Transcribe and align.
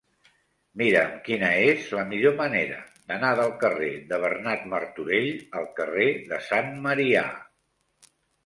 Mira'm 0.81 1.11
quina 1.27 1.49
és 1.73 1.89
la 1.97 2.05
millor 2.13 2.33
manera 2.39 2.79
d'anar 3.11 3.29
del 3.41 3.53
carrer 3.65 3.91
de 4.13 4.21
Bernat 4.25 4.65
Martorell 4.73 5.31
al 5.61 5.71
carrer 5.83 6.09
de 6.33 6.41
Sant 6.53 6.73
Marià. 6.89 7.27